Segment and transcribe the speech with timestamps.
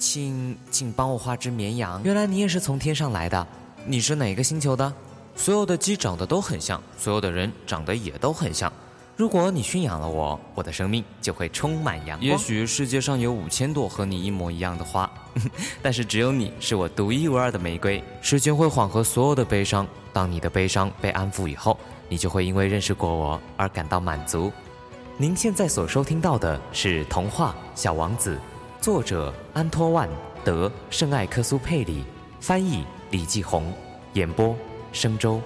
[0.00, 2.00] 请请帮我画只绵羊。
[2.02, 3.46] 原来你也是从天上来的，
[3.84, 4.90] 你是哪个星球的？
[5.36, 8.72] 所有的鸡长得都很像，所有的人长得也都很像。
[9.16, 12.22] 如果你驯养了我，我的生命就会充满阳光。
[12.22, 15.08] 也许世界上有五千朵和你一模一样的花，
[15.82, 18.02] 但是只有你是我独一无二的玫瑰。
[18.22, 21.78] 时间会缓和所有的悲伤，当你的悲伤被安抚以后，
[22.08, 24.50] 你就会因为认识过我而感到满足。
[25.18, 28.36] 您现在所收听到的是童话《小王子》，
[28.80, 30.08] 作者安托万·
[30.42, 32.02] 德·圣艾克苏佩里，
[32.40, 33.70] 翻译李继红，
[34.14, 34.56] 演播
[34.90, 35.38] 生周。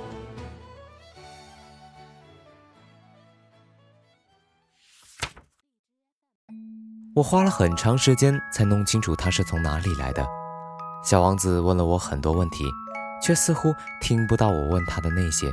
[7.16, 10.24] 我花了很长时间才弄清楚他是从哪里来的。
[11.04, 12.64] 小王子问了我很多问题，
[13.20, 15.52] 却似乎听不到我问他的那些。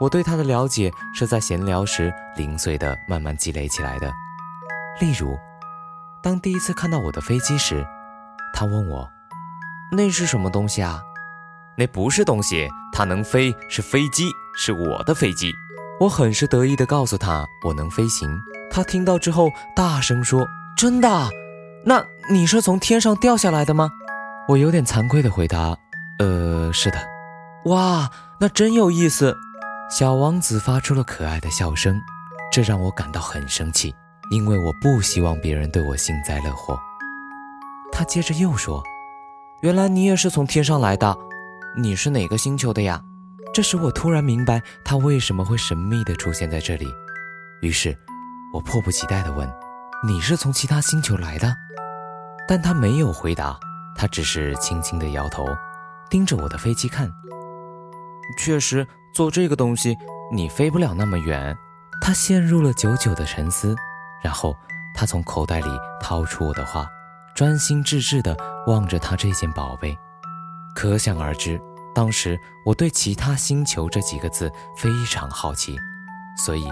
[0.00, 4.12] 我对他的了解是在闲聊时零碎的慢慢积累起来的。
[5.00, 5.36] 例如，
[6.22, 7.86] 当第一次看到我的飞机时，
[8.52, 9.08] 他问我
[9.92, 11.00] ：“那是什么东西啊
[11.76, 15.52] ？”“那不是东西，它能飞，是飞机，是我的飞机。”
[16.00, 18.28] 我很是得意地告诉他：“我能飞行。”
[18.70, 21.28] 他听到之后，大声说：“真的？
[21.84, 23.90] 那你是从天上掉下来的吗？”
[24.48, 25.76] 我有点惭愧地回答
[26.18, 26.98] ：“呃，是的。”
[27.66, 28.10] 哇，
[28.40, 29.36] 那真有意思！
[29.90, 32.00] 小王子发出了可爱的笑声，
[32.52, 33.94] 这让我感到很生气，
[34.30, 36.78] 因为我不希望别人对我幸灾乐祸。
[37.92, 38.82] 他接着又说
[39.62, 41.16] ：“原来你也是从天上来的，
[41.76, 43.02] 你是哪个星球的呀？”
[43.54, 46.86] 这时我突然明白他为什么会神秘地出现在这里，
[47.62, 47.96] 于是。
[48.50, 49.46] 我迫不及待地问
[50.06, 51.54] ：“你是从其他星球来的？”
[52.48, 53.60] 但他没有回答，
[53.94, 55.44] 他只是轻轻地摇头，
[56.08, 57.12] 盯着我的飞机看。
[58.38, 59.94] 确实，做这个东西
[60.32, 61.54] 你飞不了那么远。
[62.00, 63.76] 他陷入了久久的沉思，
[64.22, 64.54] 然后
[64.94, 65.68] 他从口袋里
[66.00, 66.86] 掏出我的画，
[67.34, 69.96] 专心致志地望着他这件宝贝。
[70.74, 71.60] 可想而知，
[71.94, 75.76] 当时我对“其他星球”这几个字非常好奇，
[76.36, 76.68] 所以。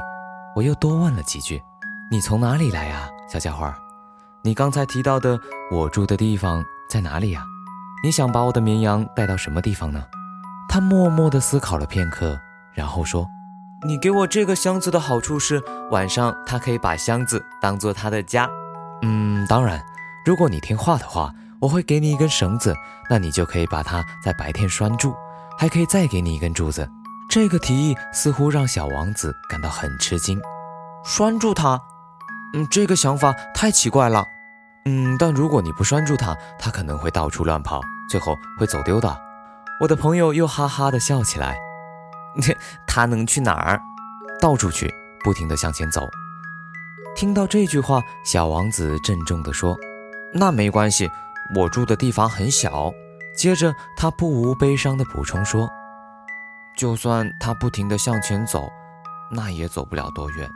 [0.54, 1.62] 我又多问了几句
[2.10, 3.71] ：“你从哪里来呀，小家伙？
[4.41, 5.38] 你刚才提到的
[5.71, 7.44] 我住的地方在哪里呀？
[8.03, 10.03] 你想把我的绵羊带到什么地方呢？”
[10.66, 12.41] 他默默地思考了片刻，
[12.72, 13.28] 然后说
[13.86, 18.50] ：“你给我这个箱子的好处是，晚上他可以把箱子当做他的家。
[19.02, 19.80] 嗯，当然，
[20.24, 22.74] 如果你听话的话，我会给你一根绳子，
[23.08, 25.14] 那你就可以把它在白天拴住，
[25.56, 26.88] 还可以再给你一根柱子。”
[27.30, 30.41] 这个提议似乎让小王子感到很吃惊。
[31.04, 31.80] 拴住它？
[32.54, 34.24] 嗯，这个想法太奇怪了。
[34.84, 39.16] 嗯，但如果你不拴住它，它可能会到处乱跑，最后会走丢的。
[39.80, 41.56] 我的朋友又哈哈地笑起来。
[42.86, 43.80] 他能去哪儿？
[44.41, 44.92] 到处去，
[45.24, 46.08] 不停地向前走。
[47.14, 49.76] 听到这句话，小王子郑重地说
[50.34, 51.10] ：“那没关系，
[51.54, 52.92] 我住的地方很小。”
[53.34, 55.69] 接着，他不无悲伤地补充说。
[56.76, 58.70] 就算他不停地向前走，
[59.30, 60.50] 那也走不了多远。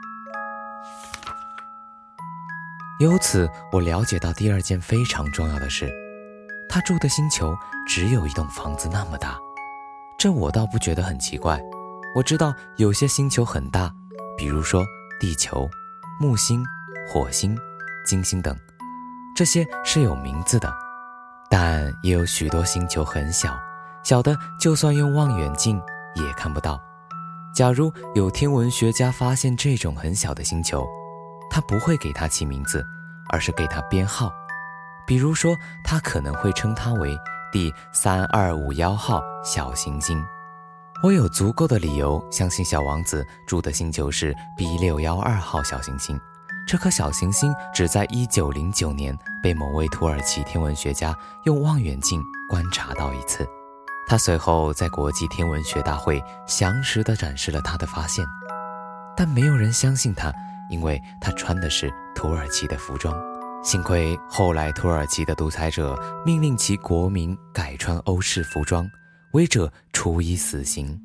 [2.99, 5.91] 由此，我了解到第二件非常重要的事：
[6.69, 7.57] 他住的星球
[7.89, 9.39] 只有一栋房子那么大。
[10.21, 11.59] 这我倒不觉得很奇怪。
[12.15, 13.91] 我知道有些星球很大，
[14.37, 14.85] 比如说
[15.19, 15.67] 地球、
[16.21, 16.63] 木星、
[17.09, 17.57] 火星、
[18.05, 18.55] 金星等，
[19.35, 20.71] 这些是有名字的。
[21.49, 23.59] 但也有许多星球很小，
[24.03, 25.81] 小的就算用望远镜。
[26.17, 26.79] 也看不到。
[27.55, 30.85] 假如有天文学家发现这种很小的星球，
[31.49, 32.85] 他不会给它起名字，
[33.31, 34.31] 而是给它编号。
[35.07, 37.17] 比如说，他可能会称它为
[37.53, 40.23] 第三二五幺号小行星。
[41.03, 46.21] 我有足够的理由相信小王子住的星球是 B 六幺二号小行星。
[46.67, 53.49] 这颗小行星只在一九零九年被某位土耳其天文学家用望远镜观察到一次。
[54.07, 58.25] 他随后在国际天文学大会详实地展示了他的发现，
[59.17, 60.33] 但没有人相信他，
[60.69, 63.13] 因为他穿的是土耳其的服装。
[63.63, 68.91] 幸亏后来土耳其的独裁者命令其国民改穿欧式服装，
[69.33, 70.99] 违者处以死刑。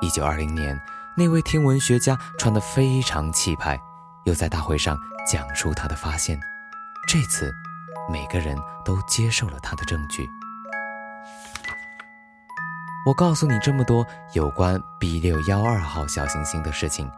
[0.00, 0.78] 一九二零年，
[1.14, 3.78] 那位天文学家穿得非常气派，
[4.24, 6.40] 又在大会上讲述他的发现。
[7.06, 7.52] 这次，
[8.10, 10.26] 每个人都接受了他的证据。
[13.06, 17.10] 我告诉你这么多有关 B 六幺二号小行星的事情，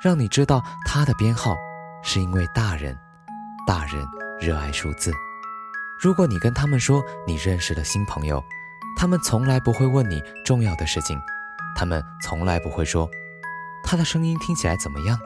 [0.00, 1.54] 让你知道它的编号，
[2.02, 2.98] 是因为大人，
[3.66, 4.06] 大人
[4.40, 5.12] 热爱数字。
[6.02, 8.42] 如果你跟他们说你认识了新朋友，
[8.96, 11.20] 他们从来不会问你重要的事情，
[11.76, 13.08] 他们从来不会说
[13.84, 15.18] 他的声音听起来怎么样，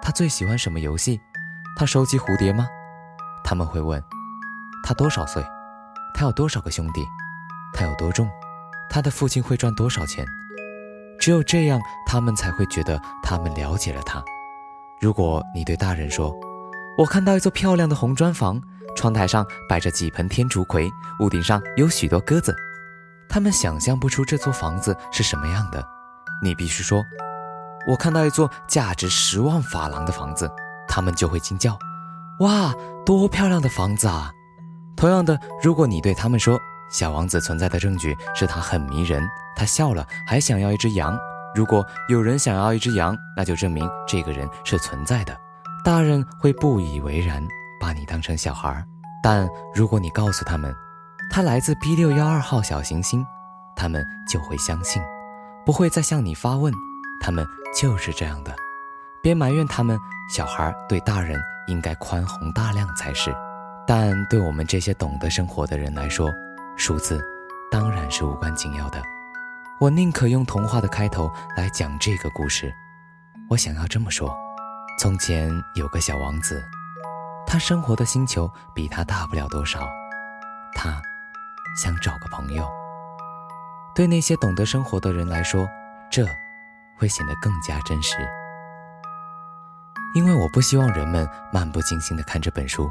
[0.00, 1.20] 他最喜欢什么游戏，
[1.76, 2.68] 他收集蝴蝶吗？
[3.42, 4.00] 他们会问
[4.84, 5.44] 他多少岁，
[6.14, 7.04] 他有多少个兄弟，
[7.74, 8.30] 他有多重，
[8.88, 10.24] 他的父亲会赚多少钱。
[11.18, 14.22] 只有这样，他们才会觉得他们了解了他。
[15.00, 16.32] 如果你对大人说
[16.98, 18.60] ：“我看到一座漂亮的红砖房，
[18.94, 20.90] 窗台上摆着几盆天竺葵，
[21.20, 22.54] 屋顶上有许多鸽子。”
[23.28, 25.82] 他们想象不出这座房子是什么样的。
[26.42, 27.02] 你必须说
[27.88, 30.50] ：“我看到一座价值十万法郎的房子。”
[30.86, 31.78] 他们就会惊叫
[32.40, 32.74] ：“哇，
[33.06, 34.30] 多漂亮的房子啊！”
[34.94, 36.60] 同样的，如果你对他们说
[36.92, 41.18] ：“小王子存在的证据是他很迷人，他笑了还想要一只羊。”
[41.54, 45.34] 如果有人想要一只羊，那就证明这个人是存在的。
[45.84, 47.46] 大人会不以为然，
[47.80, 48.84] 把你当成小孩。
[49.22, 50.74] 但如果你告诉他们，
[51.30, 53.26] 他来自 B 六幺二号小行星，
[53.74, 55.02] 他们就会相信，
[55.66, 56.72] 不会再向你发问。
[57.20, 57.46] 他们
[57.76, 58.54] 就是这样的。
[59.22, 59.98] 别埋怨他们，
[60.32, 63.34] 小孩对大人应该宽宏大量才是。
[63.86, 66.32] 但对我们这些懂得生活的人来说，
[66.76, 67.20] 数字
[67.70, 69.02] 当然是无关紧要的。
[69.80, 72.72] 我宁可用童话的开头来讲这个故事。
[73.48, 74.32] 我想要这么说：
[74.98, 76.62] 从前有个小王子，
[77.46, 79.88] 他生活的星球比他大不了多少。
[80.74, 81.00] 他
[81.76, 82.68] 想找个朋友。
[83.94, 85.68] 对那些懂得生活的人来说，
[86.10, 86.26] 这
[86.96, 88.16] 会显得更加真实。
[90.14, 92.90] 因为我不希望人们漫不经心地看这本书，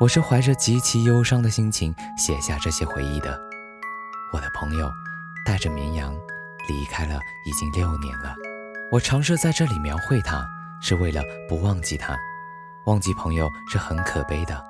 [0.00, 3.38] 我是怀着极其忧伤的心情写下这些回忆的。
[4.32, 4.90] 我的朋友。
[5.42, 6.14] 带着绵羊
[6.68, 8.36] 离开了，已经六年了。
[8.92, 10.46] 我尝试在这里描绘他，
[10.80, 12.16] 是为了不忘记他。
[12.86, 14.64] 忘记朋友是很可悲的。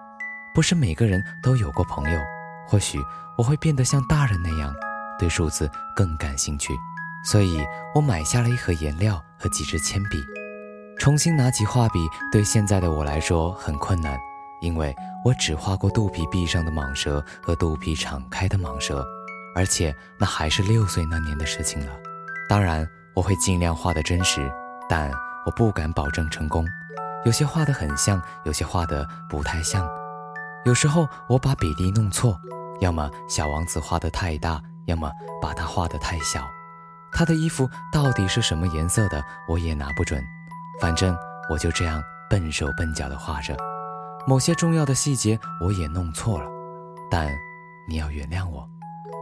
[0.54, 2.20] 不是每个人都有过朋友。
[2.66, 2.98] 或许
[3.36, 4.74] 我会变得像大人那样，
[5.18, 6.72] 对数字更感兴趣。
[7.24, 7.64] 所以
[7.94, 10.22] 我买下了一盒颜料和几支铅笔。
[10.98, 11.98] 重新拿起画笔，
[12.30, 14.18] 对现在的我来说很困难，
[14.60, 19.04] 因为我只画过肚皮闭上的蟒蛇和肚皮敞开的蟒蛇。
[19.56, 21.92] 而且那还是六岁那年的事情了。
[22.48, 24.48] 当然，我会尽量画得真实，
[24.88, 25.10] 但
[25.46, 26.66] 我不敢保证成功。
[27.24, 29.88] 有些画得很像，有些画得不太像。
[30.64, 32.38] 有时候我把比例弄错，
[32.80, 35.10] 要么小王子画得太大，要么
[35.40, 36.46] 把他画得太小。
[37.12, 40.22] 他的衣服到底是什么颜色的，我也拿不准。
[40.80, 41.16] 反正
[41.50, 43.56] 我就这样笨手笨脚地画着。
[44.26, 46.48] 某些重要的细节我也弄错了，
[47.10, 47.30] 但
[47.88, 48.66] 你要原谅我。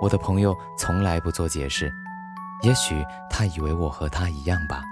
[0.01, 1.93] 我的朋友从来不做解释，
[2.63, 4.83] 也许他以为我和他一样吧。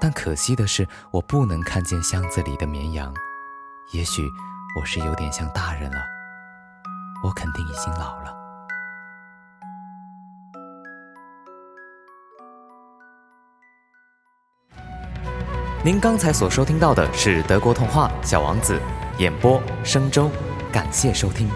[0.00, 3.12] 但可惜的是，我不能看见箱子里的绵羊。
[3.92, 4.26] 也许
[4.80, 5.98] 我是有点像大人了，
[7.22, 8.34] 我肯定已经老了。
[15.84, 18.78] 您刚才所收听到的是德国童话《小王子》，
[19.18, 20.30] 演播：生周，
[20.72, 21.48] 感谢收听。